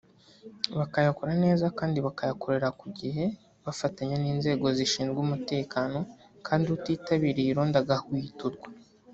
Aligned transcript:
bakayakora 0.77 1.31
neza 1.45 1.65
kandi 1.77 1.97
bakayakorera 2.05 2.69
ku 2.79 2.85
gihe 2.99 3.25
bafatanya 3.65 4.15
n’inzego 4.23 4.65
zishinzwe 4.77 5.17
umutekano 5.25 5.99
kandi 6.47 6.65
utitabiriye 6.75 7.49
irondo 7.51 7.77
agahwiturwa 7.83 8.67